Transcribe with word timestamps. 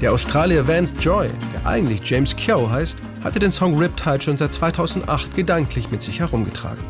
Der 0.00 0.12
Australier 0.12 0.68
Vance 0.68 0.94
Joy, 1.00 1.26
der 1.52 1.66
eigentlich 1.66 2.08
James 2.08 2.36
Keogh 2.36 2.70
heißt, 2.70 2.98
hatte 3.24 3.40
den 3.40 3.50
Song 3.50 3.76
Riptide 3.76 4.22
schon 4.22 4.36
seit 4.36 4.52
2008 4.52 5.34
gedanklich 5.34 5.90
mit 5.90 6.02
sich 6.02 6.20
herumgetragen. 6.20 6.84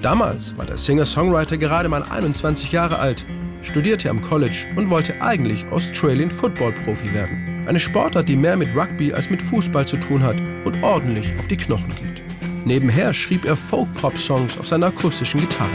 Damals 0.00 0.56
war 0.56 0.64
der 0.64 0.78
Singer-Songwriter 0.78 1.58
gerade 1.58 1.90
mal 1.90 2.02
21 2.02 2.72
Jahre 2.72 2.98
alt, 2.98 3.26
studierte 3.60 4.08
am 4.08 4.22
College 4.22 4.66
und 4.76 4.88
wollte 4.88 5.20
eigentlich 5.20 5.66
Australian 5.70 6.30
Football 6.30 6.72
Profi 6.72 7.12
werden. 7.12 7.66
Eine 7.68 7.80
Sportart, 7.80 8.30
die 8.30 8.36
mehr 8.36 8.56
mit 8.56 8.74
Rugby 8.74 9.12
als 9.12 9.28
mit 9.28 9.42
Fußball 9.42 9.86
zu 9.86 9.98
tun 9.98 10.22
hat 10.22 10.36
und 10.64 10.82
ordentlich 10.82 11.38
auf 11.38 11.46
die 11.48 11.58
Knochen 11.58 11.94
geht. 11.96 12.22
Nebenher 12.64 13.12
schrieb 13.12 13.44
er 13.44 13.56
Folk-Pop-Songs 13.56 14.58
auf 14.58 14.66
seiner 14.66 14.86
akustischen 14.86 15.40
Gitarre. 15.40 15.68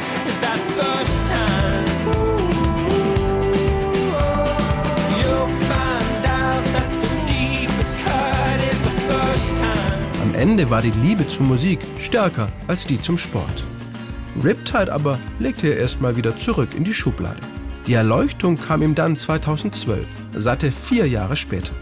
Ende 10.39 10.69
war 10.69 10.81
die 10.81 10.93
Liebe 11.03 11.27
zur 11.27 11.45
Musik 11.45 11.79
stärker 11.99 12.47
als 12.65 12.87
die 12.87 13.01
zum 13.01 13.17
Sport. 13.17 13.43
Riptide 14.41 14.89
aber 14.93 15.19
legte 15.37 15.67
er 15.67 15.77
erstmal 15.77 16.15
wieder 16.15 16.37
zurück 16.37 16.69
in 16.77 16.85
die 16.85 16.93
Schublade. 16.93 17.41
Die 17.87 17.93
Erleuchtung 17.93 18.57
kam 18.57 18.81
ihm 18.81 18.95
dann 18.95 19.17
2012, 19.17 20.07
satte 20.33 20.71
vier 20.71 21.07
Jahre 21.07 21.35
später. 21.35 21.73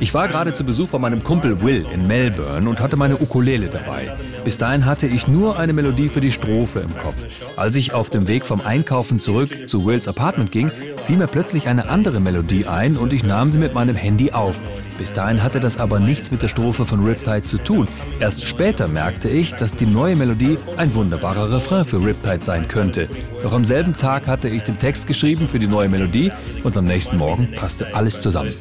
Ich 0.00 0.14
war 0.14 0.28
gerade 0.28 0.52
zu 0.52 0.64
Besuch 0.64 0.88
bei 0.88 0.98
meinem 0.98 1.22
Kumpel 1.22 1.62
Will 1.62 1.84
in 1.92 2.06
Melbourne 2.06 2.68
und 2.68 2.80
hatte 2.80 2.96
meine 2.96 3.16
Ukulele 3.16 3.68
dabei. 3.68 4.12
Bis 4.44 4.58
dahin 4.58 4.86
hatte 4.86 5.06
ich 5.06 5.28
nur 5.28 5.58
eine 5.58 5.72
Melodie 5.72 6.08
für 6.08 6.20
die 6.20 6.32
Strophe 6.32 6.80
im 6.80 6.96
Kopf. 6.98 7.16
Als 7.56 7.76
ich 7.76 7.92
auf 7.92 8.10
dem 8.10 8.26
Weg 8.28 8.44
vom 8.44 8.60
Einkaufen 8.60 9.20
zurück 9.20 9.68
zu 9.68 9.84
Wills 9.84 10.08
Apartment 10.08 10.50
ging, 10.50 10.70
fiel 11.04 11.16
mir 11.16 11.26
plötzlich 11.28 11.68
eine 11.68 11.88
andere 11.88 12.20
Melodie 12.20 12.66
ein 12.66 12.96
und 12.96 13.12
ich 13.12 13.22
nahm 13.22 13.50
sie 13.50 13.58
mit 13.58 13.74
meinem 13.74 13.96
Handy 13.96 14.32
auf. 14.32 14.58
Bis 14.98 15.12
dahin 15.12 15.42
hatte 15.42 15.58
das 15.58 15.80
aber 15.80 15.98
nichts 15.98 16.30
mit 16.30 16.42
der 16.42 16.48
Strophe 16.48 16.84
von 16.84 17.04
Riptide 17.04 17.42
zu 17.42 17.58
tun. 17.58 17.88
Erst 18.20 18.46
später 18.46 18.88
merkte 18.88 19.28
ich, 19.28 19.54
dass 19.54 19.74
die 19.74 19.86
neue 19.86 20.14
Melodie 20.16 20.58
ein 20.76 20.94
wunderbarer 20.94 21.52
Refrain 21.52 21.84
für 21.84 22.04
Riptide 22.04 22.42
sein 22.42 22.68
könnte. 22.68 23.08
Noch 23.42 23.52
am 23.52 23.64
selben 23.64 23.96
Tag 23.96 24.26
hatte 24.26 24.48
ich 24.48 24.62
den 24.62 24.78
Text 24.78 25.01
geschrieben 25.06 25.46
für 25.46 25.58
die 25.58 25.66
neue 25.66 25.88
Melodie 25.88 26.30
und 26.64 26.76
am 26.76 26.84
nächsten 26.84 27.16
Morgen 27.18 27.48
passte 27.52 27.94
alles 27.94 28.20
zusammen. 28.20 28.54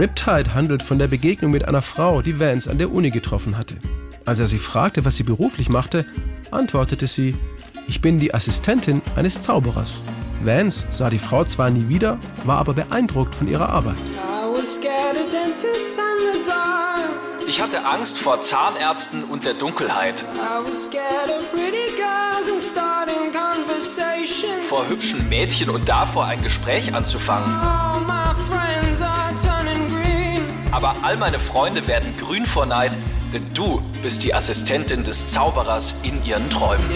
Riptide 0.00 0.54
handelt 0.54 0.82
von 0.82 0.98
der 0.98 1.08
Begegnung 1.08 1.50
mit 1.50 1.66
einer 1.66 1.82
Frau, 1.82 2.22
die 2.22 2.40
Vance 2.40 2.70
an 2.70 2.78
der 2.78 2.90
Uni 2.90 3.10
getroffen 3.10 3.58
hatte. 3.58 3.74
Als 4.24 4.38
er 4.38 4.46
sie 4.46 4.58
fragte, 4.58 5.04
was 5.04 5.16
sie 5.16 5.24
beruflich 5.24 5.68
machte, 5.68 6.06
antwortete 6.50 7.06
sie, 7.06 7.34
ich 7.88 8.00
bin 8.00 8.18
die 8.18 8.32
Assistentin 8.32 9.02
eines 9.16 9.42
Zauberers. 9.42 10.00
Vance 10.44 10.86
sah 10.90 11.10
die 11.10 11.18
Frau 11.18 11.44
zwar 11.44 11.70
nie 11.70 11.88
wieder, 11.88 12.18
war 12.44 12.58
aber 12.58 12.72
beeindruckt 12.72 13.34
von 13.34 13.48
ihrer 13.48 13.68
Arbeit. 13.68 13.98
Ich 17.50 17.60
hatte 17.60 17.84
Angst 17.84 18.16
vor 18.16 18.40
Zahnärzten 18.40 19.24
und 19.24 19.44
der 19.44 19.54
Dunkelheit. 19.54 20.24
Vor 24.68 24.88
hübschen 24.88 25.28
Mädchen 25.28 25.68
und 25.68 25.88
davor 25.88 26.26
ein 26.26 26.44
Gespräch 26.44 26.94
anzufangen. 26.94 27.52
Aber 30.70 30.94
all 31.02 31.16
meine 31.16 31.40
Freunde 31.40 31.88
werden 31.88 32.16
grün 32.16 32.46
vor 32.46 32.66
Neid, 32.66 32.96
denn 33.32 33.52
du 33.52 33.82
bist 34.00 34.22
die 34.22 34.32
Assistentin 34.32 35.02
des 35.02 35.32
Zauberers 35.32 35.96
in 36.04 36.24
ihren 36.24 36.48
Träumen. 36.50 36.88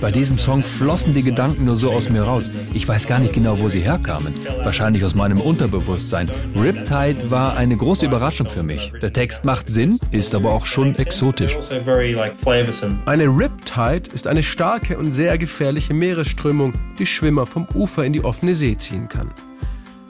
Bei 0.00 0.10
diesem 0.10 0.38
Song 0.38 0.62
flossen 0.62 1.14
die 1.14 1.22
Gedanken 1.22 1.64
nur 1.64 1.76
so 1.76 1.92
aus 1.92 2.10
mir 2.10 2.22
raus. 2.22 2.50
Ich 2.74 2.86
weiß 2.88 3.06
gar 3.06 3.18
nicht 3.18 3.32
genau, 3.32 3.58
wo 3.60 3.68
sie 3.68 3.80
herkamen. 3.80 4.34
Wahrscheinlich 4.62 5.04
aus 5.04 5.14
meinem 5.14 5.40
Unterbewusstsein. 5.40 6.30
Riptide 6.56 7.30
war 7.30 7.56
eine 7.56 7.76
große 7.76 8.06
Überraschung 8.06 8.50
für 8.50 8.62
mich. 8.62 8.92
Der 9.00 9.12
Text 9.12 9.44
macht 9.44 9.68
Sinn, 9.68 9.98
ist 10.10 10.34
aber 10.34 10.52
auch 10.52 10.66
schon 10.66 10.96
exotisch. 10.96 11.56
Also 11.56 12.86
eine 13.06 13.24
Riptide 13.24 14.10
ist 14.12 14.26
eine 14.26 14.42
starke 14.42 14.98
und 14.98 15.12
sehr 15.12 15.38
gefährliche 15.38 15.94
Meeresströmung, 15.94 16.72
die 16.98 17.06
Schwimmer 17.06 17.46
vom 17.46 17.66
Ufer 17.74 18.04
in 18.04 18.12
die 18.12 18.24
offene 18.24 18.54
See 18.54 18.76
ziehen 18.76 19.08
kann. 19.08 19.30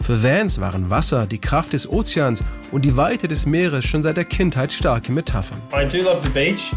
Für 0.08 0.22
Vance 0.22 0.58
waren 0.58 0.88
Wasser, 0.88 1.26
die 1.26 1.38
Kraft 1.38 1.74
des 1.74 1.86
Ozeans 1.86 2.42
und 2.72 2.86
die 2.86 2.96
Weite 2.96 3.28
des 3.28 3.44
Meeres 3.44 3.84
schon 3.84 4.02
seit 4.02 4.16
der 4.16 4.24
Kindheit 4.24 4.72
starke 4.72 5.12
Metaphern. 5.12 5.60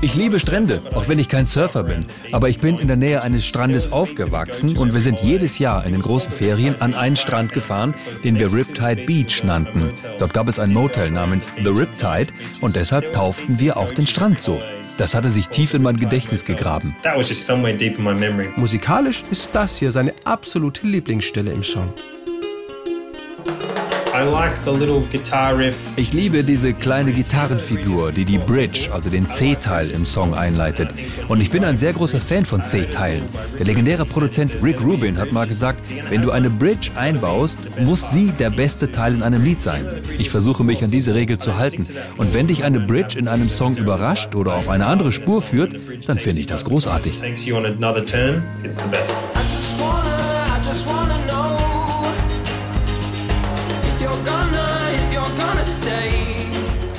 Ich 0.02 0.16
liebe 0.16 0.38
Strände, 0.38 0.82
auch 0.94 1.08
wenn 1.08 1.18
ich 1.18 1.30
kein 1.30 1.46
Surfer 1.46 1.84
bin. 1.84 2.08
Aber 2.34 2.50
ich 2.50 2.60
bin 2.60 2.78
in 2.78 2.90
der 2.90 2.98
Nähe 2.98 3.22
eines 3.22 3.46
Strandes 3.46 3.94
aufgewachsen 3.94 4.78
und 4.78 4.94
wir 4.94 5.00
sind 5.00 5.22
jedes 5.22 5.60
Jahr 5.60 5.86
in 5.86 5.94
den 5.94 6.02
großen 6.02 6.34
Ferien 6.34 6.76
an 6.82 6.94
einen 6.94 7.16
Strand 7.16 7.54
gefahren, 7.54 7.94
den 8.26 8.38
wir 8.38 8.52
Riptide 8.52 9.06
Beach 9.06 9.46
nannten. 9.46 9.94
Dort 10.18 10.34
gab 10.34 10.50
es 10.50 10.60
ein 10.60 10.74
Motel 10.74 11.10
namens 11.10 11.50
The 11.56 11.70
Riptide 11.70 12.34
und 12.60 12.76
deshalb 12.76 13.14
tauften 13.14 13.62
wir 13.62 13.78
auch 13.78 13.94
den 13.94 14.08
Strand 14.08 14.42
so. 14.42 14.60
Das 14.98 15.16
hatte 15.16 15.30
sich 15.30 15.48
tief 15.48 15.74
in 15.74 15.84
mein 15.84 15.96
Gedächtnis 15.96 16.44
gegraben. 16.44 16.98
Musikalisch 18.58 19.24
ist 19.32 19.56
das 19.56 19.78
hier 19.78 19.92
seine 19.92 20.14
absolute 20.26 20.86
Lieblingsstelle 20.86 21.52
im 21.54 21.64
Song. 21.64 21.94
Ich 25.96 26.14
liebe 26.14 26.44
diese 26.44 26.74
kleine 26.74 27.12
Gitarrenfigur, 27.12 28.12
die 28.12 28.24
die 28.24 28.38
Bridge, 28.38 28.90
also 28.94 29.10
den 29.10 29.28
C-Teil 29.28 29.90
im 29.90 30.06
Song 30.06 30.36
einleitet. 30.36 30.90
Und 31.28 31.42
ich 31.42 31.50
bin 31.50 31.64
ein 31.64 31.78
sehr 31.80 31.94
großer 31.94 32.22
Fan 32.22 32.46
von 32.46 32.64
C-Teilen. 32.64 33.24
Der 33.58 33.66
legendäre 33.66 34.06
Produzent 34.06 34.52
Rick 34.62 34.80
Rubin 34.82 35.18
hat 35.18 35.32
mal 35.32 35.48
gesagt, 35.48 35.82
wenn 36.10 36.22
du 36.22 36.30
eine 36.30 36.52
Bridge 36.52 36.92
einbaust, 36.96 37.80
muss 37.80 38.12
sie 38.12 38.32
der 38.32 38.52
beste 38.52 38.92
Teil 38.92 39.16
in 39.16 39.24
einem 39.24 39.44
Lied 39.44 39.62
sein. 39.62 39.84
Ich 40.20 40.30
versuche 40.30 40.64
mich 40.64 40.84
an 40.84 40.92
diese 40.92 41.16
Regel 41.16 41.40
zu 41.40 41.58
halten. 41.58 41.84
Und 42.18 42.34
wenn 42.36 42.46
dich 42.46 42.64
eine 42.64 42.80
Bridge 42.80 43.18
in 43.18 43.28
einem 43.28 43.50
Song 43.50 43.76
überrascht 43.76 44.36
oder 44.36 44.54
auf 44.54 44.70
eine 44.70 44.86
andere 44.86 45.12
Spur 45.12 45.42
führt, 45.42 45.76
dann 46.06 46.20
finde 46.20 46.42
ich 46.42 46.48
das 46.48 46.66
großartig. 46.66 47.18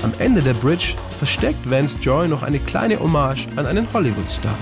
Am 0.02 0.12
Ende 0.18 0.42
der 0.42 0.54
Bridge 0.54 0.94
versteckt 1.18 1.70
Vance 1.70 1.96
Joy 2.00 2.28
noch 2.28 2.42
eine 2.42 2.58
kleine 2.58 2.98
Hommage 2.98 3.48
an 3.56 3.66
einen 3.66 3.86
Hollywood-Star. 3.92 4.54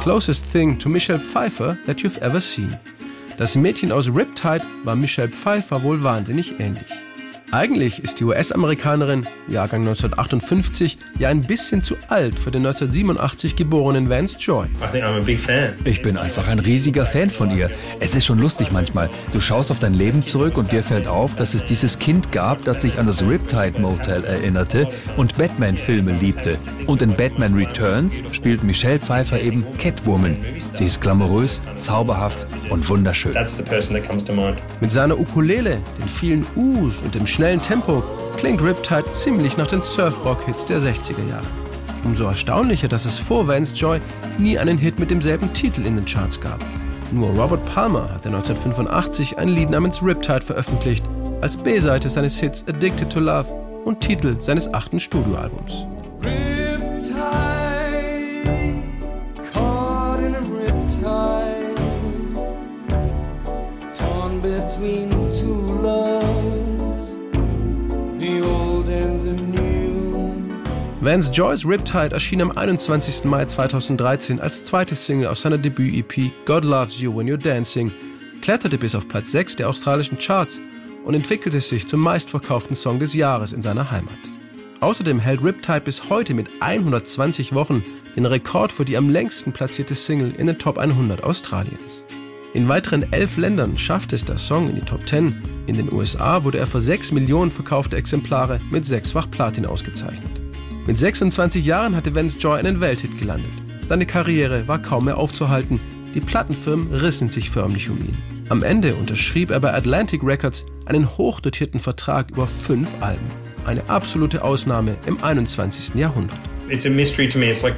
Closest 0.00 0.50
thing 0.50 0.78
to 0.78 0.88
Michelle 0.88 1.18
Pfeiffer 1.18 1.76
that 1.86 2.00
you've 2.00 2.20
ever 2.22 2.40
seen. 2.40 2.70
Das 3.38 3.54
Mädchen 3.54 3.92
aus 3.92 4.08
Riptide 4.08 4.64
war 4.84 4.96
Michelle 4.96 5.28
Pfeiffer 5.28 5.82
wohl 5.82 6.02
wahnsinnig 6.02 6.58
ähnlich. 6.58 6.86
Eigentlich 7.52 8.04
ist 8.04 8.20
die 8.20 8.24
US-Amerikanerin, 8.24 9.26
Jahrgang 9.48 9.80
1958, 9.80 10.98
ja 11.18 11.30
ein 11.30 11.40
bisschen 11.40 11.82
zu 11.82 11.96
alt 12.08 12.38
für 12.38 12.52
den 12.52 12.64
1987 12.64 13.56
geborenen 13.56 14.08
Vance 14.08 14.36
Joy. 14.38 14.66
Ich 15.84 16.00
bin 16.00 16.16
einfach 16.16 16.46
ein 16.46 16.60
riesiger 16.60 17.06
Fan 17.06 17.28
von 17.28 17.50
ihr. 17.50 17.68
Es 17.98 18.14
ist 18.14 18.24
schon 18.24 18.38
lustig 18.38 18.70
manchmal. 18.70 19.10
Du 19.32 19.40
schaust 19.40 19.72
auf 19.72 19.80
dein 19.80 19.94
Leben 19.94 20.22
zurück 20.22 20.58
und 20.58 20.70
dir 20.70 20.84
fällt 20.84 21.08
auf, 21.08 21.34
dass 21.34 21.54
es 21.54 21.64
dieses 21.64 21.98
Kind 21.98 22.30
gab, 22.30 22.64
das 22.64 22.82
sich 22.82 22.98
an 22.98 23.06
das 23.06 23.20
Riptide 23.20 23.80
Motel 23.80 24.22
erinnerte 24.22 24.88
und 25.16 25.36
Batman-Filme 25.36 26.12
liebte. 26.12 26.56
Und 26.86 27.02
in 27.02 27.12
Batman 27.16 27.54
Returns 27.54 28.22
spielt 28.30 28.62
Michelle 28.62 29.00
Pfeiffer 29.00 29.40
eben 29.40 29.64
Catwoman. 29.76 30.36
Sie 30.72 30.84
ist 30.84 31.00
glamourös, 31.00 31.60
zauberhaft 31.76 32.46
und 32.70 32.88
wunderschön. 32.88 33.34
Mit 34.80 34.90
seiner 34.92 35.18
Ukulele, 35.18 35.80
den 35.98 36.08
vielen 36.08 36.46
U's 36.54 37.02
und 37.02 37.14
dem 37.14 37.26
schnellen 37.40 37.62
Tempo 37.62 38.02
klingt 38.36 38.62
Riptide 38.62 39.10
ziemlich 39.12 39.56
nach 39.56 39.66
den 39.66 39.80
Surfrock-Hits 39.80 40.66
der 40.66 40.78
60er 40.78 41.26
Jahre. 41.26 41.46
Umso 42.04 42.26
erstaunlicher, 42.26 42.86
dass 42.86 43.06
es 43.06 43.18
vor 43.18 43.48
Vance 43.48 43.74
Joy 43.74 43.98
nie 44.36 44.58
einen 44.58 44.76
Hit 44.76 44.98
mit 44.98 45.10
demselben 45.10 45.50
Titel 45.54 45.86
in 45.86 45.96
den 45.96 46.04
Charts 46.04 46.38
gab. 46.38 46.58
Nur 47.12 47.30
Robert 47.30 47.64
Palmer 47.74 48.10
hatte 48.12 48.28
1985 48.28 49.38
ein 49.38 49.48
Lied 49.48 49.70
namens 49.70 50.02
Riptide 50.02 50.42
veröffentlicht, 50.42 51.02
als 51.40 51.56
B-Seite 51.56 52.10
seines 52.10 52.38
Hits 52.38 52.68
Addicted 52.68 53.08
to 53.08 53.20
Love 53.20 53.48
und 53.86 54.02
Titel 54.02 54.36
seines 54.42 54.74
achten 54.74 55.00
Studioalbums. 55.00 55.86
Vance 71.10 71.32
Joyce 71.32 71.66
Riptide 71.66 72.12
erschien 72.12 72.40
am 72.40 72.52
21. 72.52 73.24
Mai 73.24 73.44
2013 73.44 74.38
als 74.38 74.62
zweite 74.62 74.94
Single 74.94 75.26
aus 75.26 75.40
seiner 75.40 75.58
Debüt-EP 75.58 76.30
God 76.46 76.62
Loves 76.62 77.00
You 77.00 77.16
When 77.16 77.26
You're 77.26 77.36
Dancing, 77.36 77.90
kletterte 78.40 78.78
bis 78.78 78.94
auf 78.94 79.08
Platz 79.08 79.32
6 79.32 79.56
der 79.56 79.68
australischen 79.68 80.18
Charts 80.18 80.60
und 81.04 81.14
entwickelte 81.14 81.58
sich 81.58 81.88
zum 81.88 81.98
meistverkauften 81.98 82.76
Song 82.76 83.00
des 83.00 83.12
Jahres 83.12 83.52
in 83.52 83.60
seiner 83.60 83.90
Heimat. 83.90 84.14
Außerdem 84.78 85.18
hält 85.18 85.42
Riptide 85.42 85.80
bis 85.80 86.08
heute 86.10 86.32
mit 86.32 86.48
120 86.60 87.54
Wochen 87.56 87.82
den 88.14 88.26
Rekord 88.26 88.70
für 88.70 88.84
die 88.84 88.96
am 88.96 89.10
längsten 89.10 89.50
platzierte 89.50 89.96
Single 89.96 90.32
in 90.38 90.46
den 90.46 90.60
Top 90.60 90.78
100 90.78 91.24
Australiens. 91.24 92.04
In 92.54 92.68
weiteren 92.68 93.12
elf 93.12 93.36
Ländern 93.36 93.76
schafft 93.76 94.12
es 94.12 94.24
der 94.24 94.38
Song 94.38 94.68
in 94.68 94.76
die 94.76 94.86
Top 94.86 95.08
10. 95.08 95.42
In 95.66 95.76
den 95.76 95.92
USA 95.92 96.44
wurde 96.44 96.58
er 96.58 96.68
für 96.68 96.80
6 96.80 97.10
Millionen 97.10 97.50
verkaufte 97.50 97.96
Exemplare 97.96 98.58
mit 98.70 98.84
sechsfach 98.84 99.28
Platin 99.28 99.66
ausgezeichnet. 99.66 100.39
Mit 100.90 100.98
26 100.98 101.64
Jahren 101.64 101.94
hatte 101.94 102.16
Vance 102.16 102.36
Joy 102.36 102.58
einen 102.58 102.80
Welthit 102.80 103.16
gelandet. 103.16 103.52
Seine 103.86 104.06
Karriere 104.06 104.66
war 104.66 104.82
kaum 104.82 105.04
mehr 105.04 105.18
aufzuhalten. 105.18 105.78
Die 106.16 106.20
Plattenfirmen 106.20 106.92
rissen 106.92 107.28
sich 107.28 107.48
förmlich 107.48 107.88
um 107.90 107.96
ihn. 107.98 108.18
Am 108.48 108.64
Ende 108.64 108.96
unterschrieb 108.96 109.52
er 109.52 109.60
bei 109.60 109.72
Atlantic 109.72 110.24
Records 110.24 110.66
einen 110.86 111.16
hochdotierten 111.16 111.78
Vertrag 111.78 112.32
über 112.32 112.44
fünf 112.44 112.88
Alben. 113.00 113.24
Eine 113.64 113.88
absolute 113.88 114.42
Ausnahme 114.42 114.96
im 115.06 115.22
21. 115.22 115.94
Jahrhundert. 115.94 116.36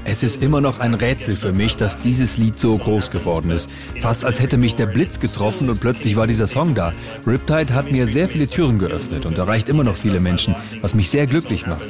Es 0.04 0.22
ist 0.22 0.42
immer 0.42 0.62
noch 0.62 0.80
ein 0.80 0.94
Rätsel 0.94 1.36
für 1.36 1.52
mich, 1.52 1.76
dass 1.76 2.00
dieses 2.00 2.38
Lied 2.38 2.58
so 2.58 2.78
groß 2.78 3.10
geworden 3.10 3.50
ist. 3.50 3.70
Fast 4.00 4.24
als 4.24 4.40
hätte 4.40 4.56
mich 4.56 4.74
der 4.74 4.86
Blitz 4.86 5.18
getroffen 5.20 5.70
und 5.70 5.80
plötzlich 5.80 6.16
war 6.16 6.26
dieser 6.26 6.46
Song 6.46 6.74
da. 6.74 6.92
Riptide 7.26 7.74
hat 7.74 7.90
mir 7.90 8.06
sehr 8.06 8.28
viele 8.28 8.46
Türen 8.46 8.78
geöffnet 8.78 9.26
und 9.26 9.36
erreicht 9.36 9.68
immer 9.68 9.84
noch 9.84 9.96
viele 9.96 10.20
Menschen, 10.20 10.54
was 10.80 10.94
mich 10.94 11.10
sehr 11.10 11.26
glücklich 11.26 11.66
macht. 11.66 11.82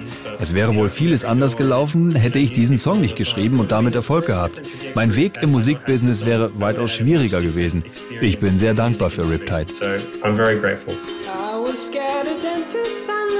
Es 0.43 0.55
wäre 0.57 0.75
wohl 0.75 0.89
vieles 0.89 1.25
anders 1.25 1.57
gelaufen, 1.57 2.17
hätte 2.17 2.41
ich 2.41 2.51
diesen 2.51 2.77
Song 2.77 3.01
nicht 3.01 3.15
geschrieben 3.15 3.61
und 3.61 3.71
damit 3.71 3.95
Erfolg 3.95 4.27
gehabt. 4.27 4.61
Mein 4.97 5.15
Weg 5.15 5.41
im 5.41 5.53
Musikbusiness 5.53 6.27
wäre 6.27 6.51
weitaus 6.59 6.91
schwieriger 6.91 7.41
gewesen. 7.41 7.85
Ich 8.21 8.41
bin 8.41 8.51
sehr 8.51 8.75
dankbar 8.75 9.11
für 9.11 9.31
Riptide. 9.31 9.73
So, 9.73 9.85
I'm 10.25 10.35
very 10.35 10.59
grateful. 10.59 10.95
I 10.95 11.57
was 11.57 11.87
scared 11.87 12.27
of 12.27 12.43
dentists 12.43 13.09
in 13.09 13.33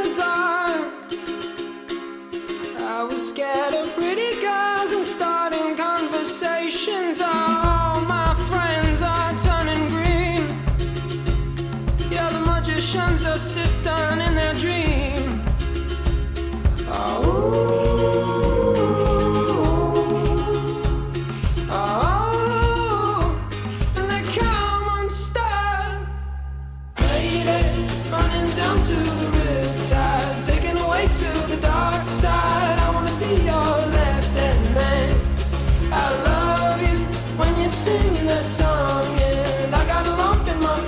singing 37.93 38.27
that 38.27 38.45
song, 38.45 39.07
and 39.21 39.75
I 39.75 39.85
got 39.87 40.07
in 40.53 40.59
my 40.69 40.79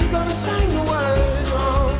you're 0.00 0.14
gonna 0.18 0.38
sing 0.44 0.68
the 0.76 0.84
words 0.92 1.50
wrong. 1.52 1.94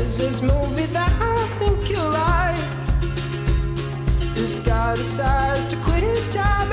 Is 0.00 0.16
this 0.16 0.40
movie 0.40 0.88
that 0.98 1.12
I 1.34 1.38
think 1.58 1.90
you 1.90 2.02
like? 2.24 2.64
This 4.34 4.58
guy 4.58 4.96
decides 4.96 5.66
to 5.66 5.76
quit 5.84 6.02
his 6.02 6.28
job. 6.28 6.63